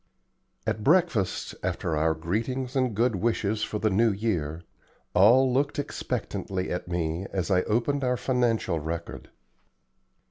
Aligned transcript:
At 0.65 0.83
breakfast, 0.83 1.53
after 1.61 1.95
our 1.95 2.15
greetings 2.15 2.75
and 2.75 2.95
good 2.95 3.17
wishes 3.17 3.61
for 3.61 3.77
the 3.77 3.91
New 3.91 4.11
Year, 4.11 4.63
all 5.13 5.53
looked 5.53 5.77
expectantly 5.77 6.71
at 6.71 6.87
me 6.87 7.27
as 7.31 7.51
I 7.51 7.61
opened 7.65 8.03
our 8.03 8.17
financial 8.17 8.79
record. 8.79 9.29